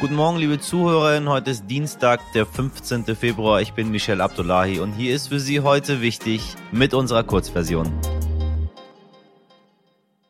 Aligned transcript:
Guten 0.00 0.14
Morgen, 0.14 0.38
liebe 0.38 0.58
Zuhörerinnen. 0.58 1.28
Heute 1.28 1.50
ist 1.50 1.66
Dienstag, 1.66 2.20
der 2.32 2.46
15. 2.46 3.04
Februar. 3.14 3.60
Ich 3.60 3.74
bin 3.74 3.90
Michel 3.90 4.22
Abdullahi 4.22 4.80
und 4.80 4.94
hier 4.94 5.14
ist 5.14 5.28
für 5.28 5.38
Sie 5.38 5.60
heute 5.60 6.00
wichtig 6.00 6.54
mit 6.72 6.94
unserer 6.94 7.22
Kurzversion. 7.22 7.92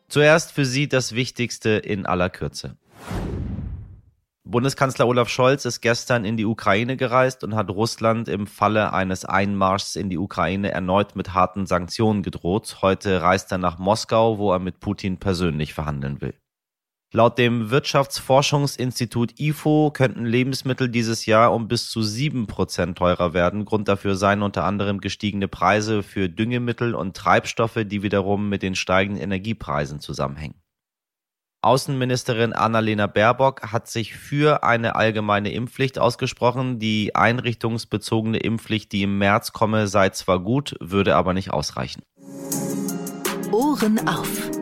Zuerst 0.09 0.51
für 0.51 0.65
Sie 0.65 0.89
das 0.89 1.15
Wichtigste 1.15 1.69
in 1.69 2.05
aller 2.05 2.29
Kürze. 2.29 2.75
Bundeskanzler 4.43 5.07
Olaf 5.07 5.29
Scholz 5.29 5.63
ist 5.63 5.79
gestern 5.79 6.25
in 6.25 6.35
die 6.35 6.45
Ukraine 6.45 6.97
gereist 6.97 7.45
und 7.45 7.55
hat 7.55 7.69
Russland 7.69 8.27
im 8.27 8.47
Falle 8.47 8.91
eines 8.91 9.23
Einmarschs 9.23 9.95
in 9.95 10.09
die 10.09 10.17
Ukraine 10.17 10.71
erneut 10.71 11.15
mit 11.15 11.33
harten 11.33 11.65
Sanktionen 11.65 12.23
gedroht. 12.23 12.79
Heute 12.81 13.21
reist 13.21 13.53
er 13.53 13.57
nach 13.57 13.79
Moskau, 13.79 14.37
wo 14.37 14.51
er 14.51 14.59
mit 14.59 14.81
Putin 14.81 15.17
persönlich 15.17 15.73
verhandeln 15.73 16.19
will. 16.19 16.33
Laut 17.13 17.37
dem 17.37 17.71
Wirtschaftsforschungsinstitut 17.71 19.37
IFO 19.37 19.91
könnten 19.91 20.25
Lebensmittel 20.25 20.87
dieses 20.87 21.25
Jahr 21.25 21.53
um 21.53 21.67
bis 21.67 21.89
zu 21.89 22.01
sieben 22.01 22.47
Prozent 22.47 22.97
teurer 22.97 23.33
werden. 23.33 23.65
Grund 23.65 23.89
dafür 23.89 24.15
seien 24.15 24.41
unter 24.41 24.63
anderem 24.63 25.01
gestiegene 25.01 25.49
Preise 25.49 26.03
für 26.03 26.29
Düngemittel 26.29 26.95
und 26.95 27.17
Treibstoffe, 27.17 27.79
die 27.83 28.01
wiederum 28.01 28.47
mit 28.47 28.63
den 28.63 28.75
steigenden 28.75 29.21
Energiepreisen 29.21 29.99
zusammenhängen. 29.99 30.55
Außenministerin 31.61 32.53
Annalena 32.53 33.07
Baerbock 33.07 33.73
hat 33.73 33.89
sich 33.89 34.15
für 34.15 34.63
eine 34.63 34.95
allgemeine 34.95 35.51
Impfpflicht 35.51 35.99
ausgesprochen. 35.99 36.79
Die 36.79 37.13
einrichtungsbezogene 37.13 38.37
Impfpflicht, 38.37 38.89
die 38.93 39.03
im 39.03 39.17
März 39.17 39.51
komme, 39.51 39.87
sei 39.87 40.09
zwar 40.11 40.39
gut, 40.39 40.77
würde 40.79 41.17
aber 41.17 41.33
nicht 41.33 41.51
ausreichen. 41.51 42.03
Ohren 43.51 44.07
auf. 44.07 44.60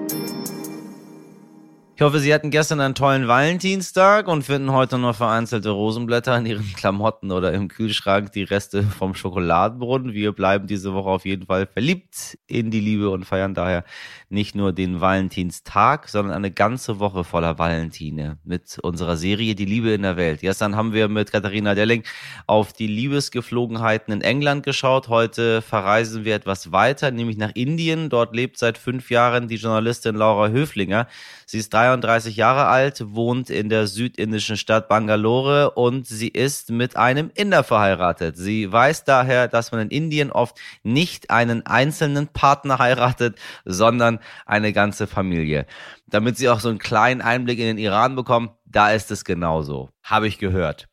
Ich 1.99 2.05
hoffe, 2.05 2.19
Sie 2.19 2.33
hatten 2.33 2.49
gestern 2.49 2.79
einen 2.79 2.95
tollen 2.95 3.27
Valentinstag 3.27 4.29
und 4.29 4.43
finden 4.43 4.71
heute 4.71 4.97
noch 4.97 5.17
vereinzelte 5.17 5.71
Rosenblätter 5.71 6.37
in 6.37 6.45
Ihren 6.45 6.73
Klamotten 6.73 7.29
oder 7.29 7.51
im 7.51 7.67
Kühlschrank 7.67 8.31
die 8.31 8.43
Reste 8.43 8.83
vom 8.83 9.15
Schokoladenbrunnen. 9.15 10.13
Wir 10.13 10.31
bleiben 10.31 10.65
diese 10.65 10.93
Woche 10.93 11.09
auf 11.09 11.25
jeden 11.25 11.47
Fall 11.47 11.67
verliebt 11.67 12.37
in 12.47 12.71
die 12.71 12.79
Liebe 12.79 13.09
und 13.09 13.25
feiern 13.25 13.53
daher 13.53 13.83
nicht 14.29 14.53
nur 14.53 14.71
den 14.73 15.01
Valentinstag, 15.01 16.07
sondern 16.07 16.35
eine 16.35 16.51
ganze 16.51 16.99
Woche 16.99 17.23
voller 17.23 17.57
Valentine 17.57 18.37
mit 18.43 18.77
unserer 18.79 19.17
Serie 19.17 19.55
Die 19.55 19.65
Liebe 19.65 19.89
in 19.89 20.03
der 20.03 20.17
Welt. 20.17 20.41
Gestern 20.41 20.75
haben 20.75 20.93
wir 20.93 21.07
mit 21.07 21.31
Katharina 21.31 21.73
Delling 21.73 22.03
auf 22.45 22.71
die 22.71 22.85
Liebesgeflogenheiten 22.85 24.13
in 24.13 24.21
England 24.21 24.63
geschaut. 24.63 25.07
Heute 25.07 25.63
verreisen 25.63 26.25
wir 26.25 26.35
etwas 26.35 26.71
weiter, 26.71 27.09
nämlich 27.09 27.37
nach 27.37 27.51
Indien. 27.55 28.09
Dort 28.09 28.35
lebt 28.35 28.59
seit 28.59 28.77
fünf 28.77 29.09
Jahren 29.09 29.47
die 29.47 29.55
Journalistin 29.55 30.15
Laura 30.15 30.49
Höflinger. 30.49 31.07
Sie 31.47 31.57
ist 31.57 31.73
33 31.73 32.35
Jahre 32.35 32.67
alt, 32.67 33.03
wohnt 33.15 33.49
in 33.49 33.69
der 33.69 33.87
südindischen 33.87 34.57
Stadt 34.57 34.87
Bangalore 34.87 35.71
und 35.71 36.05
sie 36.05 36.27
ist 36.27 36.69
mit 36.69 36.95
einem 36.95 37.31
Inder 37.33 37.63
verheiratet. 37.63 38.37
Sie 38.37 38.71
weiß 38.71 39.05
daher, 39.05 39.47
dass 39.47 39.71
man 39.71 39.81
in 39.81 39.89
Indien 39.89 40.31
oft 40.31 40.59
nicht 40.83 41.31
einen 41.31 41.65
einzelnen 41.65 42.27
Partner 42.27 42.77
heiratet, 42.77 43.35
sondern 43.65 44.18
eine 44.45 44.73
ganze 44.73 45.07
Familie. 45.07 45.65
Damit 46.07 46.37
sie 46.37 46.49
auch 46.49 46.59
so 46.59 46.69
einen 46.69 46.79
kleinen 46.79 47.21
Einblick 47.21 47.59
in 47.59 47.65
den 47.65 47.77
Iran 47.77 48.15
bekommen, 48.15 48.49
da 48.65 48.91
ist 48.91 49.11
es 49.11 49.23
genauso. 49.25 49.89
Habe 50.03 50.27
ich 50.27 50.37
gehört. 50.37 50.87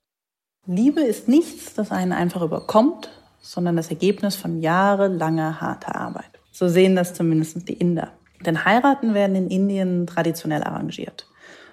Liebe 0.66 1.00
ist 1.00 1.28
nichts, 1.28 1.74
das 1.74 1.92
einen 1.92 2.12
einfach 2.12 2.42
überkommt, 2.42 3.10
sondern 3.40 3.76
das 3.76 3.90
Ergebnis 3.90 4.34
von 4.34 4.60
jahrelanger 4.60 5.60
harter 5.60 5.94
Arbeit. 5.94 6.40
So 6.50 6.68
sehen 6.68 6.96
das 6.96 7.14
zumindest 7.14 7.68
die 7.68 7.74
Inder. 7.74 8.12
Denn 8.44 8.64
Heiraten 8.64 9.14
werden 9.14 9.36
in 9.36 9.48
Indien 9.48 10.06
traditionell 10.06 10.62
arrangiert. 10.62 11.25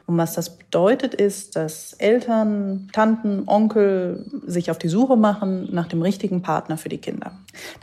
Und 0.06 0.18
was 0.18 0.34
das 0.34 0.58
bedeutet, 0.58 1.14
ist, 1.14 1.56
dass 1.56 1.94
Eltern, 1.94 2.90
Tanten, 2.92 3.44
Onkel 3.46 4.26
sich 4.46 4.70
auf 4.70 4.78
die 4.78 4.90
Suche 4.90 5.16
machen 5.16 5.70
nach 5.72 5.88
dem 5.88 6.02
richtigen 6.02 6.42
Partner 6.42 6.78
für 6.78 6.90
die 6.90 6.98
Kinder. 6.98 7.32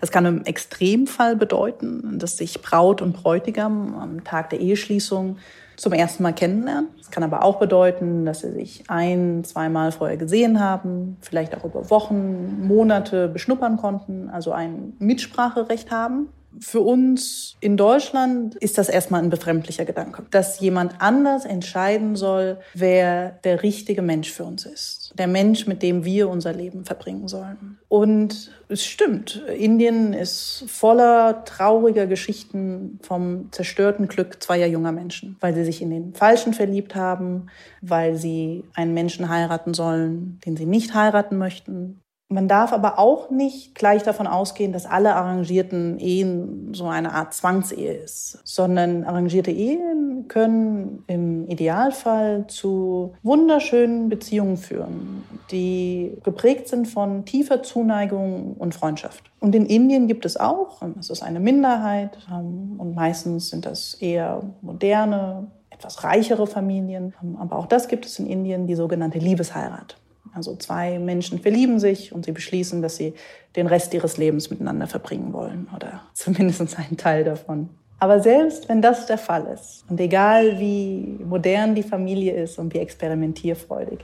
Das 0.01 0.11
kann 0.11 0.27
im 0.27 0.45
Extremfall 0.45 1.37
bedeuten, 1.37 2.19
dass 2.19 2.37
sich 2.37 2.61
Braut 2.61 3.01
und 3.01 3.15
Bräutigam 3.15 3.95
am 3.95 4.25
Tag 4.25 4.51
der 4.51 4.61
Eheschließung 4.61 5.39
zum 5.77 5.95
ersten 5.95 6.23
Mal 6.23 6.35
kennenlernen. 6.35 6.91
Es 7.01 7.11
kann 7.11 7.23
aber 7.23 7.43
auch 7.43 7.59
bedeuten, 7.59 8.27
dass 8.27 8.41
sie 8.41 8.53
sich 8.53 8.85
ein, 8.89 9.43
zweimal 9.45 9.91
vorher 9.91 10.19
gesehen 10.19 10.61
haben, 10.61 11.17
vielleicht 11.23 11.57
auch 11.57 11.65
über 11.65 11.89
Wochen, 11.89 12.67
Monate 12.67 13.29
beschnuppern 13.29 13.79
konnten, 13.79 14.29
also 14.29 14.53
ein 14.53 14.93
Mitspracherecht 14.99 15.91
haben 15.91 16.29
für 16.59 16.81
uns 16.81 17.57
in 17.61 17.77
Deutschland 17.77 18.57
ist 18.57 18.79
das 18.79 18.89
erstmal 18.89 19.23
ein 19.23 19.31
befremdlicher 19.31 19.85
Gedanke, 19.85 20.25
dass 20.31 20.61
jemand 20.61 21.01
anders 21.01 21.45
entscheiden 21.45 22.17
soll, 22.17 22.59
wer 22.75 23.31
der 23.45 23.63
richtige 23.63 24.03
Mensch 24.03 24.31
für 24.31 24.45
uns 24.45 24.67
ist, 24.67 25.13
der 25.17 25.27
Mensch, 25.27 25.67
mit 25.67 25.83
dem 25.83 26.05
wir 26.05 26.29
unser 26.29 26.53
Leben 26.53 26.85
verbringen 26.85 27.29
sollen. 27.29 27.79
Und 27.89 28.51
es 28.69 28.85
stimmt, 28.85 29.45
Indien 29.57 30.13
ist 30.13 30.65
voller 30.67 31.45
trauriger 31.45 32.07
Geschichten 32.07 32.99
vom 33.03 33.53
zerstörten 33.53 34.09
Glück 34.09 34.43
zweier 34.43 34.67
junger 34.67 34.93
Menschen, 34.93 35.37
weil 35.41 35.55
sie 35.55 35.65
sich 35.65 35.83
in 35.83 35.91
den 35.91 36.15
Falschen 36.15 36.53
verliebt 36.53 36.95
haben, 36.95 37.47
weil 37.81 38.17
sie 38.17 38.65
einen 38.75 38.95
Menschen 38.95 39.29
heiraten 39.29 39.75
sollen, 39.75 40.41
den 40.45 40.57
sie 40.57 40.67
nicht 40.67 40.95
heiraten 40.95 41.39
möchten, 41.39 42.01
man 42.33 42.47
darf 42.47 42.73
aber 42.73 43.01
auch 43.01 43.31
nicht 43.31 43.75
gleich 43.75 44.05
davon 44.05 44.29
ausgehen, 44.29 44.73
dass 44.73 44.87
alle 44.87 45.17
arrangierten 45.17 45.99
Ehen 45.99 46.73
so 46.73 46.87
eine 46.87 47.13
Art 47.13 47.35
Zwangsehe 47.35 47.93
ist, 47.93 48.39
sondern 48.45 49.03
arrangierte 49.03 49.51
Ehen 49.51 50.27
können 50.29 51.03
im 51.09 51.49
Idealfall 51.49 52.47
zu 52.47 53.15
wunderschönen 53.25 54.09
Beziehungen 54.09 54.59
führen, 54.59 55.25
die 55.51 56.17
geprägt 56.23 56.69
sind 56.69 56.87
von 56.87 57.25
tiefer 57.25 57.65
Zuneigung 57.65 58.55
und 58.55 58.77
Freundschaft. 58.77 59.25
Und 59.41 59.57
in 59.57 59.67
Indien 59.67 60.07
gibt 60.07 60.25
es 60.25 60.37
auch, 60.37 60.83
es 61.01 61.11
ist 61.11 61.25
eine 61.25 61.41
Minderheit 61.41 62.17
ähm, 62.31 62.77
und 62.79 62.95
meistens 62.95 63.51
sind 63.51 63.67
das 63.67 63.95
eher 63.95 64.43
moderne, 64.63 65.49
etwas 65.71 66.05
reichere 66.05 66.47
Familien, 66.47 67.13
aber 67.41 67.57
auch 67.57 67.67
das 67.67 67.89
gibt 67.89 68.07
es 68.07 68.21
in 68.21 68.27
Indien, 68.27 68.69
die 68.69 68.77
sogenannte 68.77 69.19
Liebesheirat. 69.19 70.00
Also 70.33 70.55
zwei 70.57 70.99
Menschen 70.99 71.41
verlieben 71.41 71.81
sich 71.81 72.13
und 72.13 72.25
sie 72.25 72.33
beschließen, 72.33 72.83
dass 72.83 72.97
sie 72.97 73.15
den 73.57 73.67
Rest 73.67 73.93
ihres 73.95 74.17
Lebens 74.17 74.51
miteinander 74.51 74.87
verbringen 74.87 75.33
wollen 75.33 75.69
oder 75.75 76.03
zumindest 76.15 76.79
einen 76.79 76.97
Teil 76.97 77.25
davon. 77.25 77.71
Aber 77.99 78.21
selbst 78.21 78.69
wenn 78.69 78.81
das 78.81 79.07
der 79.07 79.19
Fall 79.19 79.47
ist 79.53 79.85
und 79.89 80.01
egal 80.01 80.59
wie 80.59 81.19
modern 81.23 81.75
die 81.75 81.83
Familie 81.83 82.33
ist 82.33 82.59
und 82.59 82.73
wie 82.73 82.79
experimentierfreudig, 82.79 83.99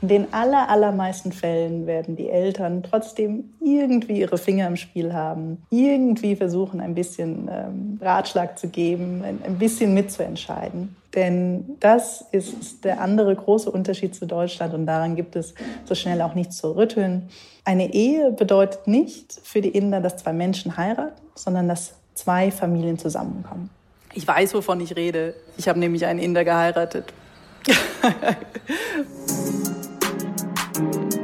in 0.00 0.08
den 0.08 0.34
aller, 0.34 0.68
allermeisten 0.68 1.30
Fällen 1.30 1.86
werden 1.86 2.16
die 2.16 2.28
Eltern 2.28 2.82
trotzdem 2.82 3.52
irgendwie 3.60 4.20
ihre 4.20 4.36
Finger 4.36 4.66
im 4.66 4.76
Spiel 4.76 5.12
haben, 5.12 5.62
irgendwie 5.70 6.34
versuchen, 6.34 6.80
ein 6.80 6.94
bisschen 6.94 7.48
ähm, 7.52 7.98
Ratschlag 8.00 8.58
zu 8.58 8.68
geben, 8.68 9.22
ein, 9.22 9.38
ein 9.44 9.58
bisschen 9.58 9.94
mitzuentscheiden. 9.94 10.96
Denn 11.14 11.76
das 11.80 12.24
ist 12.32 12.84
der 12.84 13.00
andere 13.00 13.34
große 13.34 13.70
Unterschied 13.70 14.14
zu 14.14 14.26
Deutschland 14.26 14.72
und 14.72 14.86
daran 14.86 15.14
gibt 15.14 15.36
es 15.36 15.54
so 15.84 15.94
schnell 15.94 16.22
auch 16.22 16.34
nichts 16.34 16.56
zu 16.56 16.74
rütteln. 16.74 17.28
Eine 17.64 17.92
Ehe 17.92 18.32
bedeutet 18.32 18.86
nicht 18.86 19.38
für 19.42 19.60
die 19.60 19.68
Inder, 19.68 20.00
dass 20.00 20.16
zwei 20.16 20.32
Menschen 20.32 20.76
heiraten, 20.76 21.20
sondern 21.34 21.68
dass 21.68 21.94
zwei 22.14 22.50
Familien 22.50 22.98
zusammenkommen. 22.98 23.68
Ich 24.14 24.26
weiß, 24.26 24.54
wovon 24.54 24.80
ich 24.80 24.96
rede. 24.96 25.34
Ich 25.58 25.68
habe 25.68 25.78
nämlich 25.78 26.06
einen 26.06 26.18
Inder 26.18 26.44
geheiratet. 26.44 27.12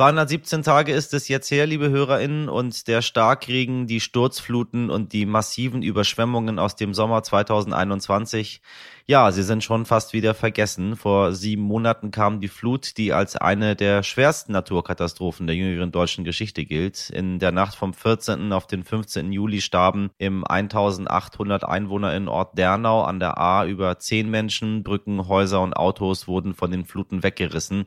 217 0.00 0.62
Tage 0.62 0.92
ist 0.92 1.12
es 1.12 1.28
jetzt 1.28 1.50
her, 1.50 1.66
liebe 1.66 1.90
HörerInnen, 1.90 2.48
und 2.48 2.88
der 2.88 3.02
Starkregen, 3.02 3.86
die 3.86 4.00
Sturzfluten 4.00 4.88
und 4.88 5.12
die 5.12 5.26
massiven 5.26 5.82
Überschwemmungen 5.82 6.58
aus 6.58 6.74
dem 6.74 6.94
Sommer 6.94 7.22
2021 7.22 8.62
ja, 9.06 9.30
sie 9.32 9.42
sind 9.42 9.64
schon 9.64 9.86
fast 9.86 10.12
wieder 10.12 10.34
vergessen. 10.34 10.96
Vor 10.96 11.32
sieben 11.32 11.62
Monaten 11.62 12.10
kam 12.10 12.40
die 12.40 12.48
Flut, 12.48 12.96
die 12.96 13.12
als 13.12 13.36
eine 13.36 13.76
der 13.76 14.02
schwersten 14.02 14.52
Naturkatastrophen 14.52 15.46
der 15.46 15.56
jüngeren 15.56 15.92
deutschen 15.92 16.24
Geschichte 16.24 16.64
gilt. 16.64 17.10
In 17.10 17.38
der 17.38 17.52
Nacht 17.52 17.74
vom 17.74 17.94
14. 17.94 18.52
auf 18.52 18.66
den 18.66 18.84
15. 18.84 19.32
Juli 19.32 19.60
starben 19.60 20.10
im 20.18 20.44
1800 20.46 21.64
Einwohner 21.64 22.14
in 22.14 22.28
Ort 22.28 22.56
Dernau 22.58 23.02
an 23.02 23.20
der 23.20 23.38
A 23.38 23.66
über 23.66 23.98
zehn 23.98 24.30
Menschen. 24.30 24.82
Brücken, 24.82 25.28
Häuser 25.28 25.60
und 25.60 25.74
Autos 25.74 26.28
wurden 26.28 26.54
von 26.54 26.70
den 26.70 26.84
Fluten 26.84 27.22
weggerissen. 27.22 27.86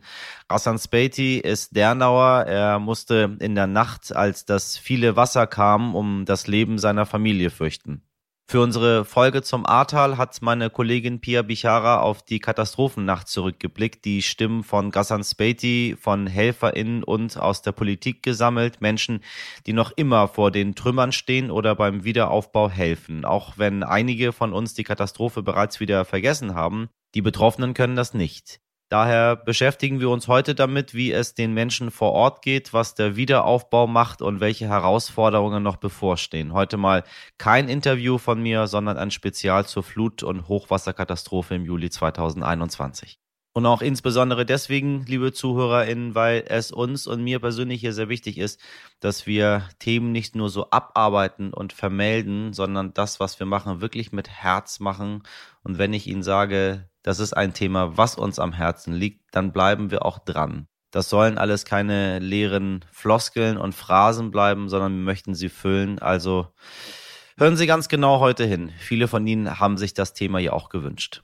Rassan 0.50 0.78
Spati 0.78 1.38
ist 1.38 1.76
Dernauer. 1.76 2.46
Er 2.48 2.80
musste 2.80 3.38
in 3.40 3.56
der 3.56 3.68
Nacht, 3.68 4.16
als 4.16 4.46
das 4.46 4.78
viele 4.78 5.16
Wasser 5.16 5.48
kam, 5.48 5.96
um 5.96 6.26
das 6.26 6.48
Leben 6.48 6.78
seiner 6.78 7.06
Familie 7.06 7.50
fürchten. 7.50 8.04
Für 8.46 8.62
unsere 8.62 9.04
Folge 9.04 9.42
zum 9.42 9.66
Ahrtal 9.66 10.18
hat 10.18 10.42
meine 10.42 10.70
Kollegin 10.70 11.22
Pia 11.22 11.42
Bichara 11.42 12.02
auf 12.02 12.22
die 12.22 12.40
Katastrophennacht 12.40 13.28
zurückgeblickt, 13.28 14.06
die 14.06 14.22
Stimmen 14.22 14.64
von 14.64 14.92
Gassan 14.92 15.24
Spati, 15.24 15.96
von 16.00 16.28
HelferInnen 16.28 17.04
und 17.04 17.38
aus 17.38 17.62
der 17.62 17.72
Politik 17.72 18.22
gesammelt, 18.22 18.82
Menschen, 18.82 19.24
die 19.66 19.74
noch 19.74 19.92
immer 19.96 20.28
vor 20.28 20.52
den 20.52 20.76
Trümmern 20.76 21.12
stehen 21.14 21.50
oder 21.50 21.74
beim 21.74 22.04
Wiederaufbau 22.04 22.70
helfen. 22.70 23.26
Auch 23.26 23.58
wenn 23.58 23.82
einige 23.82 24.34
von 24.34 24.54
uns 24.54 24.74
die 24.74 24.84
Katastrophe 24.84 25.42
bereits 25.42 25.80
wieder 25.80 26.06
vergessen 26.06 26.54
haben, 26.54 26.90
die 27.16 27.22
Betroffenen 27.22 27.74
können 27.74 27.96
das 27.96 28.14
nicht. 28.14 28.63
Daher 28.94 29.36
beschäftigen 29.36 30.00
wir 30.02 30.12
uns 30.12 30.28
heute 30.28 30.54
damit, 30.54 30.94
wie 30.94 31.12
es 31.12 31.34
den 31.34 31.56
Menschen 31.56 31.90
vor 31.90 32.12
Ort 32.12 32.44
geht, 32.44 32.74
was 32.74 32.94
der 32.94 33.16
Wiederaufbau 33.16 33.88
macht 33.88 34.22
und 34.22 34.40
welche 34.40 34.68
Herausforderungen 34.68 35.64
noch 35.64 35.78
bevorstehen. 35.78 36.54
Heute 36.54 36.78
mal 36.78 37.04
kein 37.40 37.70
Interview 37.70 38.20
von 38.20 38.40
mir, 38.40 38.68
sondern 38.68 38.98
ein 38.98 39.10
Spezial 39.10 39.66
zur 39.66 39.82
Flut- 39.82 40.22
und 40.22 40.48
Hochwasserkatastrophe 40.48 41.56
im 41.56 41.66
Juli 41.66 41.90
2021. 41.90 43.23
Und 43.56 43.68
auch 43.68 43.84
insbesondere 43.84 44.48
deswegen, 44.48 45.06
liebe 45.06 45.32
ZuhörerInnen, 45.32 46.16
weil 46.16 46.44
es 46.48 46.72
uns 46.72 47.06
und 47.06 47.24
mir 47.24 47.40
persönlich 47.40 47.82
hier 47.82 47.94
sehr 47.94 48.10
wichtig 48.10 48.40
ist, 48.40 48.60
dass 49.00 49.28
wir 49.28 49.70
Themen 49.78 50.12
nicht 50.12 50.36
nur 50.36 50.50
so 50.50 50.72
abarbeiten 50.72 51.54
und 51.54 51.72
vermelden, 51.72 52.54
sondern 52.54 52.96
das, 52.96 53.20
was 53.20 53.40
wir 53.40 53.46
machen, 53.46 53.80
wirklich 53.80 54.12
mit 54.12 54.28
Herz 54.28 54.80
machen. 54.80 55.22
Und 55.62 55.78
wenn 55.78 55.94
ich 55.94 56.08
Ihnen 56.08 56.24
sage, 56.24 56.90
das 57.04 57.20
ist 57.20 57.34
ein 57.34 57.54
Thema, 57.54 57.96
was 57.96 58.16
uns 58.16 58.40
am 58.40 58.54
Herzen 58.54 58.94
liegt, 58.94 59.24
dann 59.36 59.52
bleiben 59.52 59.92
wir 59.92 60.04
auch 60.04 60.18
dran. 60.18 60.68
Das 60.90 61.10
sollen 61.10 61.38
alles 61.38 61.66
keine 61.66 62.18
leeren 62.20 62.86
Floskeln 62.92 63.58
und 63.58 63.76
Phrasen 63.76 64.32
bleiben, 64.32 64.68
sondern 64.68 64.94
wir 64.94 65.04
möchten 65.04 65.36
sie 65.36 65.50
füllen. 65.50 66.00
Also 66.00 66.48
hören 67.38 67.58
Sie 67.58 67.68
ganz 67.68 67.88
genau 67.88 68.20
heute 68.20 68.46
hin. 68.46 68.72
Viele 68.80 69.08
von 69.08 69.26
Ihnen 69.28 69.60
haben 69.60 69.78
sich 69.78 69.94
das 69.94 70.14
Thema 70.14 70.40
ja 70.40 70.54
auch 70.54 70.70
gewünscht. 70.70 71.24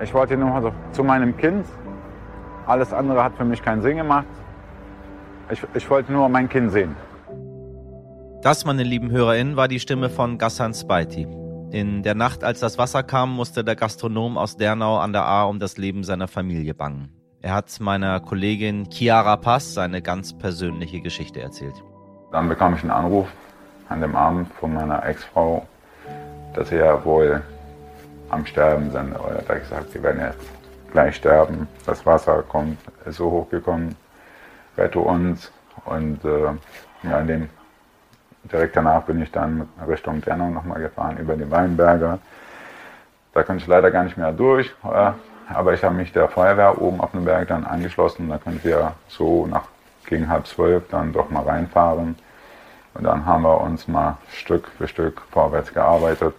Ich 0.00 0.14
wollte 0.14 0.36
nur 0.36 0.54
also 0.54 0.72
zu 0.92 1.02
meinem 1.02 1.36
Kind. 1.36 1.66
Alles 2.66 2.92
andere 2.92 3.24
hat 3.24 3.34
für 3.36 3.44
mich 3.44 3.62
keinen 3.62 3.82
Sinn 3.82 3.96
gemacht. 3.96 4.26
Ich, 5.50 5.62
ich 5.74 5.90
wollte 5.90 6.12
nur 6.12 6.28
mein 6.28 6.48
Kind 6.48 6.70
sehen. 6.70 6.94
Das, 8.42 8.64
meine 8.64 8.84
lieben 8.84 9.10
HörerInnen, 9.10 9.56
war 9.56 9.66
die 9.66 9.80
Stimme 9.80 10.08
von 10.08 10.38
Gassan 10.38 10.72
Speiti. 10.72 11.26
In 11.70 12.02
der 12.02 12.14
Nacht, 12.14 12.44
als 12.44 12.60
das 12.60 12.78
Wasser 12.78 13.02
kam, 13.02 13.34
musste 13.34 13.64
der 13.64 13.74
Gastronom 13.74 14.38
aus 14.38 14.56
Dernau 14.56 14.98
an 14.98 15.12
der 15.12 15.24
A 15.24 15.44
um 15.44 15.58
das 15.58 15.76
Leben 15.76 16.04
seiner 16.04 16.28
Familie 16.28 16.74
bangen. 16.74 17.10
Er 17.42 17.54
hat 17.54 17.78
meiner 17.80 18.20
Kollegin 18.20 18.88
Chiara 18.90 19.36
Pass 19.36 19.74
seine 19.74 20.00
ganz 20.00 20.36
persönliche 20.36 21.00
Geschichte 21.00 21.40
erzählt. 21.40 21.74
Dann 22.30 22.48
bekam 22.48 22.74
ich 22.74 22.82
einen 22.82 22.90
Anruf 22.90 23.28
an 23.88 24.00
dem 24.00 24.14
Abend 24.14 24.52
von 24.54 24.74
meiner 24.74 25.04
Ex-Frau, 25.04 25.66
dass 26.54 26.70
ja 26.70 27.04
wohl 27.04 27.42
am 28.30 28.46
Sterben 28.46 28.90
sind. 28.90 29.14
Oder 29.14 29.36
hat 29.36 29.60
gesagt, 29.60 29.90
sie 29.90 30.02
werden 30.02 30.20
jetzt 30.20 30.46
gleich 30.92 31.16
sterben. 31.16 31.68
Das 31.86 32.04
Wasser 32.06 32.42
kommt, 32.42 32.78
ist 33.04 33.16
so 33.16 33.30
hochgekommen, 33.30 33.96
rette 34.76 34.98
uns. 34.98 35.50
Und 35.84 36.24
äh, 36.24 37.08
ja, 37.08 37.22
dem 37.22 37.48
direkt 38.44 38.76
danach 38.76 39.02
bin 39.02 39.22
ich 39.22 39.30
dann 39.30 39.68
Richtung 39.86 40.20
Dernau 40.20 40.50
nochmal 40.50 40.80
gefahren, 40.80 41.18
über 41.18 41.36
die 41.36 41.50
Weinberge. 41.50 42.18
Da 43.34 43.42
konnte 43.42 43.62
ich 43.62 43.68
leider 43.68 43.90
gar 43.90 44.04
nicht 44.04 44.16
mehr 44.16 44.32
durch, 44.32 44.74
äh, 44.84 45.12
aber 45.52 45.74
ich 45.74 45.84
habe 45.84 45.94
mich 45.94 46.12
der 46.12 46.28
Feuerwehr 46.28 46.80
oben 46.80 47.00
auf 47.00 47.12
dem 47.12 47.24
Berg 47.24 47.48
dann 47.48 47.64
angeschlossen. 47.64 48.28
Da 48.28 48.38
konnten 48.38 48.64
wir 48.64 48.92
so 49.08 49.46
nach 49.46 49.64
gegen 50.06 50.28
halb 50.28 50.46
zwölf 50.46 50.84
dann 50.90 51.12
doch 51.12 51.30
mal 51.30 51.42
reinfahren. 51.42 52.16
Und 52.94 53.04
dann 53.04 53.26
haben 53.26 53.42
wir 53.42 53.60
uns 53.60 53.86
mal 53.86 54.16
Stück 54.32 54.68
für 54.76 54.88
Stück 54.88 55.22
vorwärts 55.30 55.72
gearbeitet. 55.72 56.34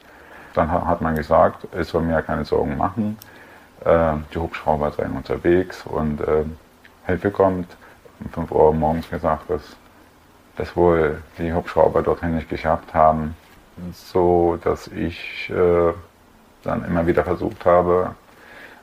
Dann 0.59 0.71
hat 0.71 1.00
man 1.00 1.15
gesagt, 1.15 1.67
ich 1.79 1.88
soll 1.88 2.01
mir 2.01 2.21
keine 2.21 2.44
Sorgen 2.44 2.75
machen. 2.75 3.17
Äh, 3.85 4.15
die 4.33 4.39
Hubschrauber 4.39 4.91
seien 4.91 5.13
unterwegs 5.13 5.85
und 5.85 6.19
äh, 6.19 6.44
Hilfe 7.06 7.31
kommt. 7.31 7.77
Um 8.19 8.29
5 8.29 8.51
Uhr 8.51 8.73
morgens 8.73 9.09
gesagt, 9.09 9.50
dass 9.50 9.61
dass 10.57 10.75
wohl 10.75 11.21
die 11.38 11.53
Hubschrauber 11.53 12.01
dorthin 12.01 12.35
nicht 12.35 12.50
geschafft 12.50 12.94
haben, 12.94 13.33
so 13.94 14.59
dass 14.61 14.88
ich 14.88 15.50
äh, 15.50 15.94
dann 16.63 16.83
immer 16.83 17.07
wieder 17.07 17.23
versucht 17.23 17.63
habe, 17.65 18.13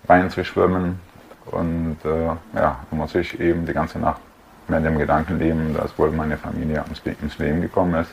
reinzuschwimmen. 0.09 0.99
Und 1.45 1.99
äh, 2.07 2.59
ja, 2.59 2.79
muss 2.91 3.15
ich 3.15 3.39
eben 3.39 3.67
die 3.67 3.75
ganze 3.75 3.99
Nacht 3.99 4.23
mit 4.69 4.83
dem 4.83 4.97
Gedanken 4.97 5.39
leben, 5.39 5.75
dass 5.77 5.99
wohl 5.99 6.11
meine 6.11 6.39
Familie 6.39 6.83
ins 7.21 7.39
Leben 7.39 7.61
gekommen 7.61 7.95
ist. 8.01 8.11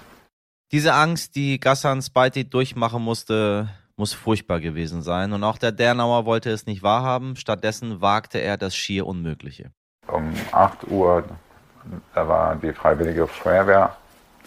Diese 0.74 0.96
Angst, 0.96 1.36
die 1.36 1.60
Gassan 1.60 2.02
Spalti 2.02 2.50
durchmachen 2.50 3.04
musste, 3.04 3.70
muss 3.96 4.12
furchtbar 4.12 4.60
gewesen 4.60 5.04
sein. 5.04 5.32
Und 5.32 5.44
auch 5.44 5.60
der 5.60 5.72
Dernauer 5.72 6.26
wollte 6.26 6.50
es 6.50 6.66
nicht 6.66 6.82
wahrhaben. 6.82 7.36
Stattdessen 7.36 8.02
wagte 8.02 8.40
er 8.40 8.58
das 8.58 8.76
schier 8.76 9.06
Unmögliche. 9.06 9.70
Um 10.08 10.34
8 10.52 10.88
Uhr 10.88 11.26
da 12.16 12.28
war 12.28 12.56
die 12.56 12.74
Freiwillige 12.74 13.28
Feuerwehr 13.28 13.96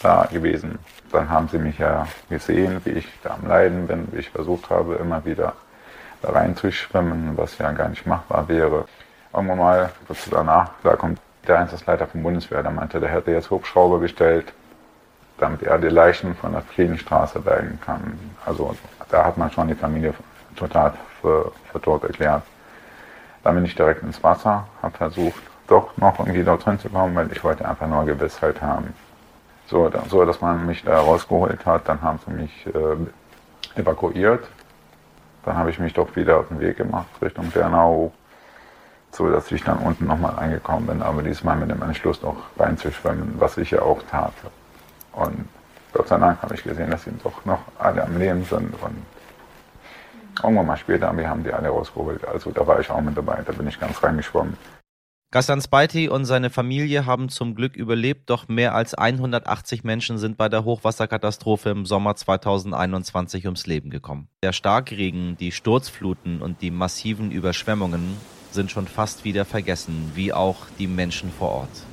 da 0.02 0.25
gewesen. 0.25 0.81
Dann 1.12 1.31
haben 1.31 1.46
sie 1.49 1.58
mich 1.58 1.78
ja 1.78 2.08
gesehen, 2.29 2.81
wie 2.84 2.90
ich 2.90 3.06
da 3.22 3.34
am 3.34 3.46
Leiden 3.46 3.87
bin, 3.87 4.08
wie 4.11 4.19
ich 4.19 4.31
versucht 4.31 4.69
habe, 4.69 4.96
immer 4.96 5.25
wieder 5.25 5.52
da 6.22 6.31
reinzuschwimmen, 6.31 7.37
was 7.37 7.56
ja 7.58 7.70
gar 7.70 7.88
nicht 7.88 8.05
machbar 8.05 8.49
wäre. 8.49 8.87
Irgendwann 9.32 9.58
mal, 9.58 9.93
kurz 10.08 10.29
danach, 10.29 10.70
da 10.82 10.96
kommt 10.96 11.20
der 11.46 11.61
Einsatzleiter 11.61 12.08
vom 12.08 12.25
Bundeswehr, 12.25 12.64
der 12.64 12.72
meinte, 12.72 12.99
der 12.99 13.11
hätte 13.11 13.31
jetzt 13.31 13.50
Hubschrauber 13.50 14.00
bestellt, 14.00 14.52
damit 15.38 15.62
er 15.62 15.78
die 15.78 15.88
Leichen 15.88 16.34
von 16.34 16.52
der 16.52 16.62
Friedensstraße 16.62 17.40
bergen 17.40 17.78
kann. 17.84 18.18
Also 18.44 18.74
da 19.10 19.24
hat 19.24 19.36
man 19.36 19.50
schon 19.50 19.68
die 19.68 19.74
Familie 19.74 20.14
total 20.56 20.94
für, 21.20 21.52
für 21.70 21.80
tot 21.80 22.04
erklärt. 22.04 22.42
Dann 23.44 23.54
bin 23.54 23.64
ich 23.64 23.74
direkt 23.74 24.02
ins 24.02 24.22
Wasser, 24.22 24.66
habe 24.82 24.96
versucht, 24.96 25.42
doch 25.66 25.96
noch 25.96 26.18
irgendwie 26.18 26.42
dort 26.42 26.64
drin 26.64 26.78
zu 26.78 26.88
kommen, 26.88 27.14
weil 27.14 27.30
ich 27.32 27.42
wollte 27.44 27.68
einfach 27.68 27.86
nur 27.86 28.04
Gewissheit 28.04 28.62
haben. 28.62 28.94
So, 29.66 29.90
so 30.08 30.24
dass 30.24 30.40
man 30.40 30.64
mich 30.66 30.84
da 30.84 31.00
rausgeholt 31.00 31.66
hat, 31.66 31.88
dann 31.88 32.00
haben 32.00 32.18
sie 32.24 32.32
mich 32.32 32.66
äh, 32.66 33.80
evakuiert. 33.80 34.48
Dann 35.44 35.56
habe 35.56 35.70
ich 35.70 35.78
mich 35.78 35.92
doch 35.92 36.14
wieder 36.16 36.38
auf 36.38 36.48
den 36.48 36.60
Weg 36.60 36.76
gemacht 36.76 37.06
Richtung 37.20 37.50
Bernau, 37.50 38.12
so 39.12 39.28
dass 39.28 39.50
ich 39.52 39.62
dann 39.62 39.78
unten 39.78 40.06
nochmal 40.06 40.38
eingekommen 40.38 40.86
bin, 40.86 41.02
aber 41.02 41.22
diesmal 41.22 41.56
mit 41.56 41.70
dem 41.70 41.82
Entschluss 41.82 42.22
noch 42.22 42.36
reinzuschwimmen, 42.58 43.34
was 43.38 43.56
ich 43.56 43.72
ja 43.72 43.82
auch 43.82 44.02
tat. 44.10 44.32
Und 45.16 45.48
Gott 45.92 46.08
sei 46.08 46.18
Dank 46.18 46.42
habe 46.42 46.54
ich 46.54 46.62
gesehen, 46.62 46.90
dass 46.90 47.04
sie 47.04 47.10
doch 47.22 47.44
noch 47.44 47.60
alle 47.78 48.04
am 48.04 48.18
Leben 48.18 48.44
sind 48.44 48.72
und 48.82 48.96
irgendwann 50.42 50.66
mal 50.66 50.76
später, 50.76 51.16
wir 51.16 51.28
haben 51.28 51.42
die 51.42 51.52
alle 51.52 51.68
rausgeholt. 51.68 52.26
Also 52.28 52.50
da 52.50 52.66
war 52.66 52.78
ich 52.78 52.90
auch 52.90 53.00
mit 53.00 53.16
dabei, 53.16 53.42
da 53.44 53.52
bin 53.52 53.66
ich 53.66 53.80
ganz 53.80 54.02
reingeschwommen. 54.02 54.56
Gassan 55.32 55.60
Spalti 55.60 56.08
und 56.08 56.24
seine 56.24 56.50
Familie 56.50 57.04
haben 57.04 57.28
zum 57.30 57.54
Glück 57.54 57.76
überlebt, 57.76 58.30
doch 58.30 58.46
mehr 58.46 58.74
als 58.74 58.94
180 58.94 59.82
Menschen 59.82 60.18
sind 60.18 60.36
bei 60.36 60.48
der 60.48 60.64
Hochwasserkatastrophe 60.64 61.70
im 61.70 61.84
Sommer 61.84 62.14
2021 62.14 63.44
ums 63.46 63.66
Leben 63.66 63.90
gekommen. 63.90 64.28
Der 64.42 64.52
Starkregen, 64.52 65.36
die 65.36 65.50
Sturzfluten 65.50 66.43
und 66.43 66.62
die 66.62 66.70
massiven 66.70 67.32
Überschwemmungen 67.32 68.17
sind 68.52 68.70
schon 68.70 68.86
fast 68.86 69.24
wieder 69.24 69.44
vergessen, 69.44 70.12
wie 70.14 70.32
auch 70.32 70.67
die 70.79 70.86
Menschen 70.86 71.32
vor 71.32 71.50
Ort. 71.50 71.86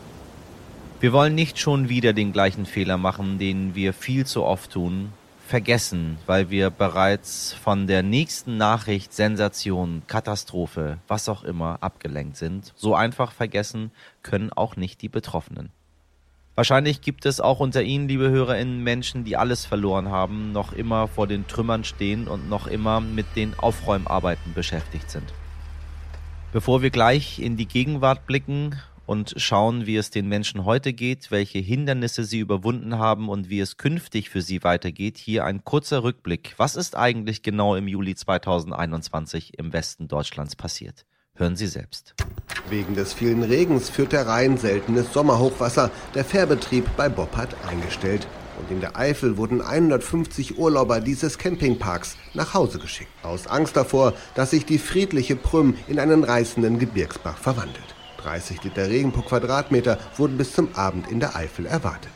Wir 1.03 1.11
wollen 1.11 1.35
nicht 1.35 1.59
schon 1.59 1.89
wieder 1.89 2.13
den 2.13 2.31
gleichen 2.31 2.65
Fehler 2.65 2.97
machen, 2.97 3.37
den 3.37 3.75
wir 3.75 3.91
viel 3.91 4.25
zu 4.25 4.45
oft 4.45 4.71
tun, 4.71 5.11
vergessen, 5.45 6.17
weil 6.27 6.49
wir 6.49 6.69
bereits 6.69 7.51
von 7.51 7.87
der 7.87 8.03
nächsten 8.03 8.55
Nachricht, 8.55 9.11
Sensation, 9.11 10.03
Katastrophe, 10.07 10.99
was 11.09 11.27
auch 11.27 11.43
immer 11.43 11.79
abgelenkt 11.81 12.37
sind. 12.37 12.71
So 12.77 12.95
einfach 12.95 13.33
vergessen 13.33 13.91
können 14.21 14.53
auch 14.53 14.77
nicht 14.77 15.01
die 15.01 15.09
Betroffenen. 15.09 15.71
Wahrscheinlich 16.55 17.01
gibt 17.01 17.25
es 17.25 17.41
auch 17.41 17.59
unter 17.59 17.83
Ihnen, 17.83 18.07
liebe 18.07 18.29
HörerInnen, 18.29 18.81
Menschen, 18.81 19.25
die 19.25 19.35
alles 19.35 19.65
verloren 19.65 20.09
haben, 20.09 20.53
noch 20.53 20.71
immer 20.71 21.09
vor 21.09 21.27
den 21.27 21.47
Trümmern 21.47 21.83
stehen 21.83 22.29
und 22.29 22.47
noch 22.47 22.65
immer 22.65 23.01
mit 23.01 23.25
den 23.35 23.59
Aufräumarbeiten 23.59 24.53
beschäftigt 24.53 25.11
sind. 25.11 25.33
Bevor 26.53 26.81
wir 26.81 26.91
gleich 26.91 27.39
in 27.39 27.57
die 27.57 27.67
Gegenwart 27.67 28.25
blicken 28.25 28.79
und 29.05 29.33
schauen, 29.37 29.85
wie 29.85 29.97
es 29.97 30.09
den 30.09 30.27
Menschen 30.27 30.65
heute 30.65 30.93
geht, 30.93 31.31
welche 31.31 31.59
Hindernisse 31.59 32.23
sie 32.23 32.39
überwunden 32.39 32.97
haben 32.97 33.29
und 33.29 33.49
wie 33.49 33.59
es 33.59 33.77
künftig 33.77 34.29
für 34.29 34.41
sie 34.41 34.63
weitergeht. 34.63 35.17
Hier 35.17 35.45
ein 35.45 35.63
kurzer 35.63 36.03
Rückblick. 36.03 36.53
Was 36.57 36.75
ist 36.75 36.95
eigentlich 36.95 37.41
genau 37.41 37.75
im 37.75 37.87
Juli 37.87 38.15
2021 38.15 39.57
im 39.57 39.73
Westen 39.73 40.07
Deutschlands 40.07 40.55
passiert? 40.55 41.05
Hören 41.35 41.55
Sie 41.55 41.67
selbst. 41.67 42.13
Wegen 42.69 42.93
des 42.93 43.13
vielen 43.13 43.41
Regens 43.41 43.89
führt 43.89 44.11
der 44.11 44.27
Rhein 44.27 44.57
seltenes 44.57 45.11
Sommerhochwasser. 45.13 45.89
Der 46.13 46.23
Fährbetrieb 46.23 46.85
bei 46.95 47.09
Bob 47.09 47.35
hat 47.35 47.55
eingestellt. 47.67 48.27
Und 48.59 48.69
in 48.69 48.81
der 48.81 48.97
Eifel 48.97 49.35
wurden 49.35 49.61
150 49.61 50.59
Urlauber 50.59 51.01
dieses 51.01 51.39
Campingparks 51.39 52.17
nach 52.35 52.53
Hause 52.53 52.77
geschickt. 52.77 53.09
Aus 53.23 53.47
Angst 53.47 53.75
davor, 53.75 54.13
dass 54.35 54.51
sich 54.51 54.67
die 54.67 54.77
friedliche 54.77 55.35
Prüm 55.35 55.75
in 55.87 55.99
einen 55.99 56.23
reißenden 56.23 56.77
Gebirgsbach 56.77 57.39
verwandelt. 57.39 57.92
30 58.23 58.63
Liter 58.63 58.89
Regen 58.89 59.11
pro 59.11 59.21
Quadratmeter 59.21 59.97
wurden 60.17 60.37
bis 60.37 60.53
zum 60.53 60.73
Abend 60.75 61.11
in 61.11 61.19
der 61.19 61.35
Eifel 61.35 61.65
erwartet. 61.65 62.11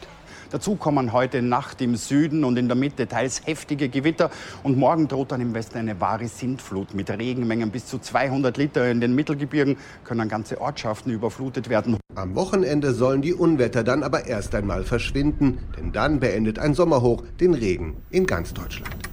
Dazu 0.50 0.76
kommen 0.76 1.12
heute 1.12 1.42
Nacht 1.42 1.82
im 1.82 1.98
Süden 1.98 2.46
und 2.46 2.58
in 2.58 2.68
der 2.68 2.78
Mitte 2.78 3.08
teils 3.08 3.42
heftige 3.46 3.90
Gewitter. 3.90 4.30
Und 4.64 4.78
morgen 4.78 5.10
droht 5.10 5.34
dann 5.34 5.42
im 5.42 5.54
Westen 5.54 5.78
eine 5.78 6.00
wahre 6.00 6.28
Sintflut 6.28 6.94
mit 6.94 7.10
Regenmengen 7.10 7.70
bis 7.70 7.86
zu 7.86 8.00
200 8.00 8.56
Liter. 8.56 8.90
In 8.90 9.02
den 9.02 9.14
Mittelgebirgen 9.14 9.76
können 10.06 10.30
ganze 10.30 10.62
Ortschaften 10.62 11.12
überflutet 11.12 11.68
werden. 11.70 11.98
Am 12.16 12.36
Wochenende 12.36 12.94
sollen 12.94 13.22
die 13.22 13.34
Unwetter 13.34 13.84
dann 13.84 14.04
aber 14.04 14.26
erst 14.26 14.56
einmal 14.56 14.84
verschwinden, 14.84 15.60
denn 15.78 15.92
dann 15.92 16.20
beendet 16.20 16.60
ein 16.60 16.74
Sommerhoch 16.74 17.24
den 17.42 17.54
Regen 17.54 17.98
in 18.10 18.26
ganz 18.26 18.54
Deutschland. 18.54 19.07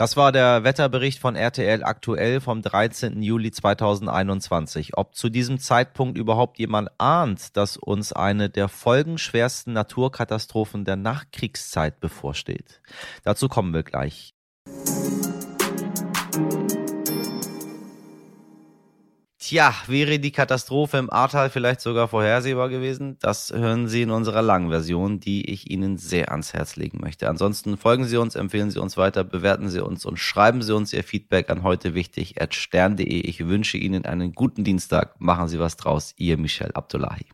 Das 0.00 0.16
war 0.16 0.32
der 0.32 0.64
Wetterbericht 0.64 1.18
von 1.18 1.36
RTL 1.36 1.84
aktuell 1.84 2.40
vom 2.40 2.62
13. 2.62 3.20
Juli 3.20 3.50
2021. 3.50 4.96
Ob 4.96 5.14
zu 5.14 5.28
diesem 5.28 5.58
Zeitpunkt 5.58 6.16
überhaupt 6.16 6.58
jemand 6.58 6.88
ahnt, 6.96 7.54
dass 7.54 7.76
uns 7.76 8.14
eine 8.14 8.48
der 8.48 8.70
folgenschwersten 8.70 9.74
Naturkatastrophen 9.74 10.86
der 10.86 10.96
Nachkriegszeit 10.96 12.00
bevorsteht? 12.00 12.80
Dazu 13.24 13.50
kommen 13.50 13.74
wir 13.74 13.82
gleich. 13.82 14.32
Tja, 19.50 19.74
wäre 19.88 20.20
die 20.20 20.30
Katastrophe 20.30 20.98
im 20.98 21.12
Ahrtal 21.12 21.50
vielleicht 21.50 21.80
sogar 21.80 22.06
vorhersehbar 22.06 22.68
gewesen? 22.68 23.16
Das 23.18 23.50
hören 23.52 23.88
Sie 23.88 24.02
in 24.02 24.12
unserer 24.12 24.42
langen 24.42 24.70
Version, 24.70 25.18
die 25.18 25.50
ich 25.50 25.68
Ihnen 25.68 25.98
sehr 25.98 26.30
ans 26.30 26.52
Herz 26.52 26.76
legen 26.76 27.00
möchte. 27.00 27.28
Ansonsten 27.28 27.76
folgen 27.76 28.04
Sie 28.04 28.16
uns, 28.16 28.36
empfehlen 28.36 28.70
Sie 28.70 28.78
uns 28.78 28.96
weiter, 28.96 29.24
bewerten 29.24 29.68
Sie 29.68 29.82
uns 29.82 30.04
und 30.04 30.20
schreiben 30.20 30.62
Sie 30.62 30.72
uns 30.72 30.92
Ihr 30.92 31.02
Feedback 31.02 31.50
an 31.50 31.64
heute 31.64 31.94
wichtig 31.94 32.40
at 32.40 32.54
stern.de. 32.54 33.04
Ich 33.04 33.44
wünsche 33.48 33.76
Ihnen 33.76 34.04
einen 34.04 34.34
guten 34.34 34.62
Dienstag. 34.62 35.20
Machen 35.20 35.48
Sie 35.48 35.58
was 35.58 35.76
draus. 35.76 36.14
Ihr 36.16 36.38
Michel 36.38 36.70
Abdullahi. 36.74 37.26